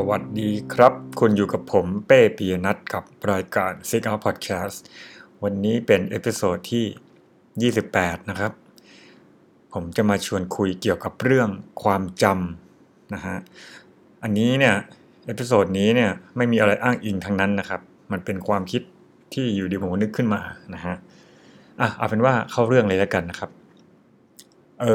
[0.00, 4.78] สวัสดีครับ คุณอยู่กับผมเป้ปียนัทกับรายการ Sick Out Podcast
[5.42, 8.52] วันนี้เป็น episode ที่ 28 นะครับ
[9.72, 11.48] ผมจะมาชวนคุยเกี่ยวกับเรื่อง
[11.82, 13.36] ความจำนะฮะ
[14.22, 14.74] อันนี้เนี่ย
[15.26, 17.80] episode นี้เนี่ยไม่มีอะไรอ้างอิงทั้งนั้นนะครับ
[18.12, 18.82] มันเป็นความคิด
[19.32, 20.40] ที่อยู่ดีผมนึกขึ้นมา
[20.74, 20.94] นะฮะ
[21.80, 23.50] อะเอาเป็นว่าเข้าเรื่องเลยแล้วกันนะครับ
[24.80, 24.86] เอ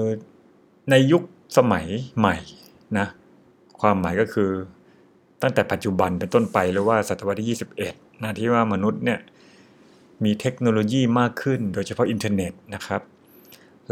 [0.00, 0.04] อ
[0.90, 1.22] ในยุค
[1.56, 1.86] สมัย
[2.18, 2.36] ใหม่
[3.00, 3.08] นะ
[3.80, 4.50] ความหมายก็คือ
[5.42, 9.20] ตั้งแต่ปัจจุบันเป็นต้นไปหรือว่าศตวรรษที่ 21นะที่ว่ามนุษย์เนี่ย
[10.24, 13.00] มีเทคโนโลยีมากขึ้น โดยเฉพาะอินเทอร์เน็ตนะครับ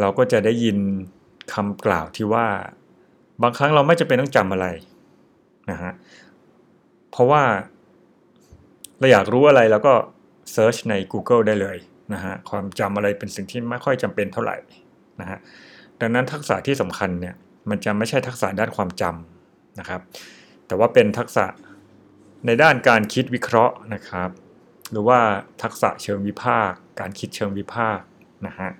[0.00, 0.76] เราก็จะได้ยิน
[1.52, 2.46] คำกล่าวที่ว่า
[3.42, 4.66] บางครั้งเราไม่จำเป็นต้องจำอะไร
[5.70, 5.92] นะฮะ
[7.10, 7.42] เพราะว่า
[8.98, 9.94] เราอยากรู้อะไรเราก็
[10.52, 11.76] search ใน Google ได้เลย
[12.14, 14.56] นะฮะความจำอะไรเป็นสิ่งที่ไม่ค่อยจำเป็นเท่าไหร่
[15.20, 15.38] นะฮะ
[16.00, 17.34] ดังนั้นทักษะที่สำคัญเนี่ย
[17.70, 19.31] มันจะไม่ใช่ทักษะด้านความจำ
[19.78, 20.00] นะครับ
[20.66, 21.44] แต่ว่าเป็นทักษะ
[22.46, 24.30] ในด้านการคิดวิเคราะห์นะครับ
[24.90, 25.18] หรือว่า
[25.62, 28.04] ทักษะเชิงวิพากษ์การคิดเชิงวิพากษ์
[28.46, 28.70] นะฮะ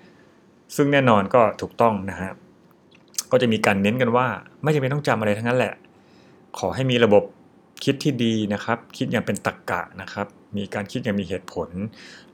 [0.75, 2.31] ซึ่งแน่นอนก็ถูกต้องนะฮะ
[3.31, 4.27] ก็จะมีการเน้นกันว่า
[4.63, 5.73] ไม่จำเป็นต้องจำอะไรทั้งนั้นแหละ
[6.59, 7.23] ขอให้มีระบบ
[7.83, 10.27] คิดที่ดีนะครับ คิดอย่างเป็นตรรกกะนะครับ
[10.57, 11.69] มีการคิดอย่างมีเหตุผล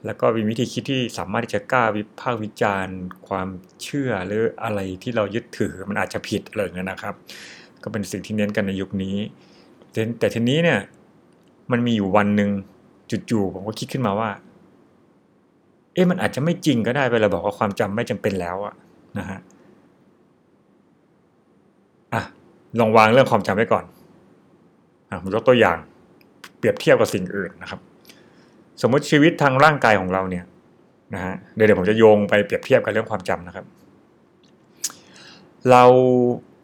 [0.06, 3.48] แล้วก็มีวิธีคิดที่สามารถที่จะกล้าวิพากษ์วิจารณ์ ความ
[3.84, 7.16] เชื่อหรืออะไรที่เรายึดถือมันอาจจะผิดอะไรเงี้ยนะครับ
[7.84, 9.16] ก็เป็นสิ่งที่เน้นกันในยุคนี้
[10.20, 10.80] แต่ทีนี้เนี่ย
[11.72, 12.50] มันมีอยู่วันหนึ่ง
[13.30, 14.30] จู่ๆผมก็คิดขึ้นมาว่า
[15.94, 18.74] เอ๊ะมันอาจจะไม่จริงก็ได้ไปเราบอกว่าความจำไม่จำเป็นแล้วอะ
[19.20, 19.40] นะฮะ
[22.14, 22.22] อะ
[22.80, 23.86] ลองวางเรื่องความจำไว้ก่อน
[25.10, 25.78] อะผมยกตัวอย่าง
[26.58, 27.80] เปรียบเทียบกับสิ่งอื่นนะครับ
[28.82, 30.46] สมมติชีวิตทางร่างกายของเราเนี่ย
[31.14, 33.66] นะฮะเดี๋ยวเดี๋ยวผมจะโยงไปเปรียบเทียบกับเรื่องความจำนะครับ
[35.72, 35.84] เรา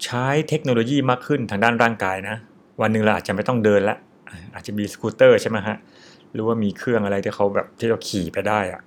[0.03, 2.38] ใช้เทคโนโลยีมากขึ้นทางด้านร่างกายนะ
[2.81, 3.97] วันหนึ่งเราอาจจะไม่ต้องเดินละ
[4.53, 5.78] อาจจะมีสกูตเตอร์ใช่ไหมฮะ
[6.33, 8.81] หรือว่ามีเครื่องอะไรที่เขาแบบที่เราขี่ไปได้อะ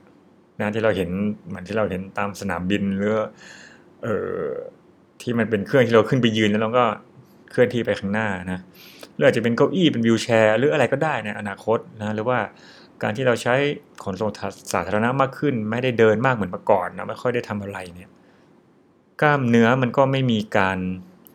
[0.61, 1.11] นะที่เราเห็น
[1.49, 3.15] เหมือนที่เราเห็นตามสนามบินหรือ
[4.03, 4.47] เอ่อ
[5.23, 6.85] ที่มันเป็นเครื่องที่เราขึ้นไปยืนแล้วเราก็
[7.51, 8.59] เคลื่อนที่ไปข้างหน้านะ
[9.15, 12.39] หรืออาจจะเป็นเก้าอี้เป็นวิวแชร์ หรืออะไรก็ได้ในอนาคตนะหรือว่า
[13.03, 13.55] การที่เราใช้
[14.05, 14.31] ขนส่ง
[14.73, 18.09] สาธารณะมากขึ้น ไม่ได้เดินมากเหมือนเมื่อก่อนนะไม่ค่อยได้ทำอะไรเนี่ย
[19.21, 20.79] กล้ามเนื้อมันก็ไม่มีการ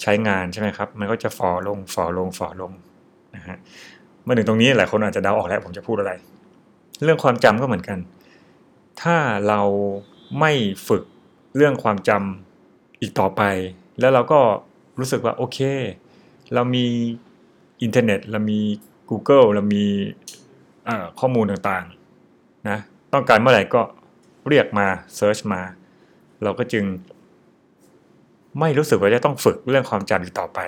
[0.01, 2.71] ใช้งานใช่ไหมครับ มันก็จะฝ่อลงฝ่อลงฝ่อลง
[3.35, 3.57] นะฮะ
[4.25, 6.11] มาถึงตรงนี้หลายคนอาจจะเดาออกแล้วผมจะพูดอะไร
[7.03, 7.99] เรื่องความจำก็เหมือนกัน
[9.01, 9.17] ถ้า
[9.47, 9.61] เรา
[10.39, 10.51] ไม่
[10.87, 11.03] ฝึก
[11.55, 13.41] เรื่องความจำอีกต่อไป
[13.99, 14.39] แล้วเราก็
[14.99, 15.59] รู้สึกว่าโอเค
[16.53, 16.85] เรามี
[17.81, 18.59] อินเทอร์เน็ต เรามี
[19.09, 19.85] Google เรามี
[21.19, 22.77] ข้อมูลต่างๆนะ
[23.13, 23.81] ต้องการเมื่อไหร่ก็
[24.49, 25.61] เรียกมา search มา
[26.43, 26.83] เราก็จึง
[28.59, 30.59] ไม่รู้สึกว่าจะต้องฝึกเรื่องความจำอีกต่อไป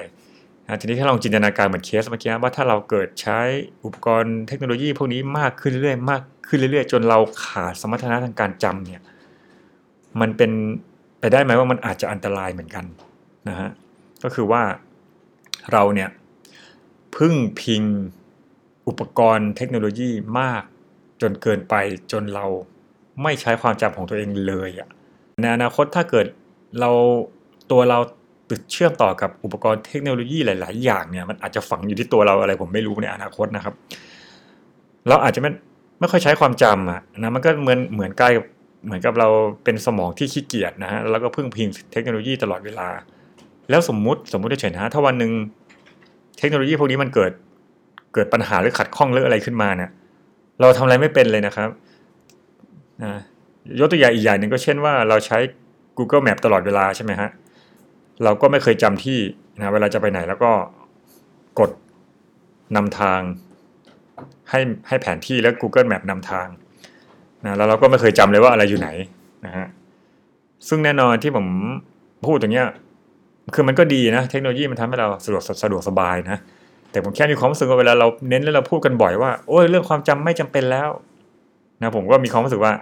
[0.66, 3.40] นะทีนี้ถ้าลองจินตนาการเหมือนเคสเมื่อกี้ว่าถ้าเราเกิดใช้
[3.86, 9.02] อุปกรณ์เทคโนโลยีพวกนี้มากขึ้นเรื่อยๆมากขึ้นเรื่อยๆ จนเราขาดสมรรถนะทางการจำเนี่ย
[10.22, 10.52] มันเป็น
[11.20, 12.86] ไปได้ไหมว่ามันอาจจะอันตรายเหมือนกัน
[13.48, 13.70] นะฮะ
[14.24, 14.64] ก็คือว่า
[15.72, 16.10] เราเนี่ย
[17.18, 17.84] พึ่งพิง
[18.88, 20.64] อุปกรณ์เทคโนโลยีมาก
[21.22, 21.76] จนเกินไป
[22.12, 22.46] จนเรา
[23.24, 24.90] ไม่ใช้ความจำของตัวเองเลยอะ
[25.42, 26.26] ในอนาคตถ้าเกิด
[26.80, 26.92] เรา
[27.72, 27.98] ตัวเรา
[28.50, 33.74] ติดเชื่อมต่อกับอุปกรณ์เทคโนโลยีหลาย ๆ อย่างเนี่ยมันอาจจะฝังอยู่ที่ตัวเราอะไรผมไม่รู้ในอนาคตนะครับ
[35.08, 35.50] เราอาจจะไม่
[36.00, 38.30] ไม่ค่อยใช้ความจำอะนะมันก็เหมือนเหมือนใกล้
[38.86, 39.28] เหมือนกับเรา
[39.64, 42.88] เป็นสมองที่ขี้เกียจนะฮะแล้วก็พึ่งพิงเทคโนโลยีตลอดเวลา
[43.70, 45.32] แล้วสมมุติสมมุติเฉยๆนะถ้าวันหนึ่ง
[46.38, 47.32] เทคโนโลยีพวกนี้มันเกิด
[48.14, 49.92] เกิดปัญหาหรือขัดข้องหรืออะไรขึ้นมาเนี่ย
[50.62, 51.70] เราทำอะไรไม่เป็นเลยนะครับ
[53.04, 53.14] นะ
[53.80, 55.38] ยกตัวอย่างอีกอย่างหนึ่งก็เช่นว่าเราใช้
[55.98, 57.30] Google Map ตลอดเวลาใช่ไหมฮะ
[58.24, 59.20] เราก็ไม่เคยจำที่
[59.58, 60.52] นะเวลาจะไปไหนแล้วก็
[61.60, 61.72] กด
[62.76, 63.20] นำทาง
[64.50, 66.48] ให้ให้แผนที่แล้ว Google Map นำทาง
[67.46, 68.90] นะแล้วเราก็ไม่เคยจำเลยว่าอะไรอยู่ไหน
[69.46, 69.68] นะฮะ
[70.68, 71.46] ซึ่งแน่นอนที่ผม
[72.26, 72.68] พูดตรงเนี้ย
[73.56, 76.38] คือมันก็ดีนะ เทคโนโลยีมันทำให้เราสะดวกสะดวกสบายนะ
[76.92, 80.90] แต่ผมแค่มีความรู้สึกว่าเวลาเราเน้นแล้วเราพูดกันบ่อยว่าโอ้ยเรื่องความจำไม่จำเป็นแล้ว
[81.82, 82.74] นะผมก็มีความรู้สึกว่า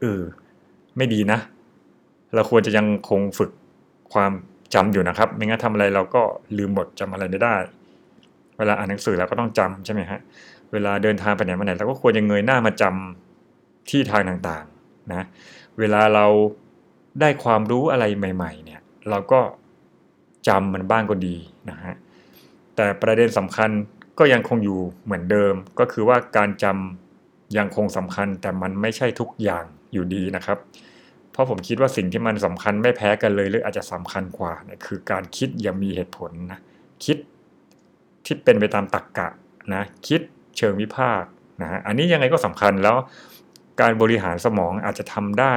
[0.00, 0.20] เออ
[0.96, 1.38] ไม่ดีนะ
[2.34, 3.50] เราควรจะยังคงฝึก
[4.12, 4.32] ความ
[4.74, 6.22] จำอยู่นะครับ ไม่งั้นทำอะไรเราก็
[6.58, 7.56] ลืมหมดจำอะไรไม่ได้
[8.58, 10.20] เวลาอ่านหนังสือเราก็ต้องจำใช่ไหมฮะ
[10.72, 15.26] เวลาเดินทางไปไหนมาไหนเราก็ควรจะเงยหน้ามาจำที่ทางต่างๆนะ
[15.78, 16.26] เวลาเรา
[17.20, 18.80] ได้ความรู้อะไรใหม่ ๆ เนี่ย
[19.10, 19.40] เราก็
[20.48, 21.36] จำมันบ้างก็ดี
[21.70, 21.94] นะฮะ
[22.76, 23.70] แต่ประเด็นสำคัญ
[24.18, 30.58] ก็ยังคงอยู่เหมือนเดิม ก็คือว่าการจำยังคงสำคัญแต่มันไม่ใช่ทุกอย่างอยู่ดีนะครับ
[31.38, 36.60] ราะผมคิดว่าสิ่งที่มันสำคัญไม่แพ้กันเลย หรืออาจจะสำคัญกว่าเนี่ยคือการคิดอย่างมีเหตุผลนะ
[37.04, 37.16] คิด
[38.24, 39.28] ที่เป็นไปตามตรรกกะ
[39.74, 40.20] นะคิด
[40.56, 41.30] เชิงวิพากษ์
[41.62, 42.96] นะฮะอันนี้ยังไงก็สำคัญแล้ว
[43.80, 45.54] การบริหารสมองอาจจะทำได้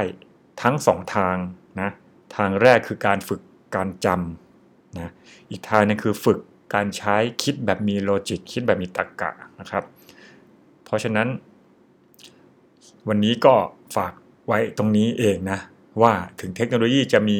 [0.62, 1.36] ทั้งสองทาง
[1.81, 1.89] นะ
[2.36, 3.42] ทางแรกคือการฝึก
[3.75, 5.12] การจำนะ
[5.50, 6.39] อีกทางนึงคือฝึก
[6.75, 9.84] การใช้คิดแบบมีโลจิกคิดแบบมีตรรกกะนะครับ
[10.86, 11.27] เพราะฉะนั้น
[13.07, 13.56] วันนี้ก็
[13.95, 14.13] ฝาก
[14.48, 15.60] ไว้ตรงนี้เองนะ
[16.01, 17.39] ว่าถึงเทคโนโลยีจะมี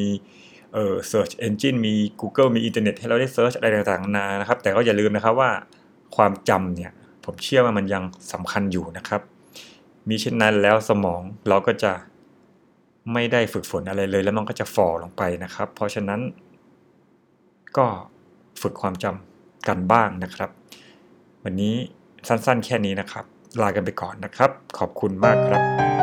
[0.74, 5.52] เอ่อ search engine มี Google มีอินเทอร์เน็ตให้เราได้ search อะไรต่างๆนานานะครับ แต่ก็อย่าลืมนะครับว่า
[6.16, 6.92] ความจำเนี่ย
[7.26, 8.04] ผมเชื่อว่ามันยัง
[8.34, 9.22] สำคัญอยู่นะครับ
[10.10, 11.94] มีเช่นนั้นแล้วสมองเราก็จะ
[13.14, 16.20] ไม่ได้ฝึกฝนอะไรเลย แล้วมันก็จะฝ่อลงไปนะครับ เพราะฉะนั้น
[17.78, 17.86] ก็
[18.62, 20.50] ฝึกความจำกันบ้างนะครับ
[21.44, 21.76] วันนี้
[22.28, 23.26] สั้นๆ แค่นี้นะครับ
[23.62, 26.01] ลากันไปก่อนนะครับ ขอบคุณมากครับ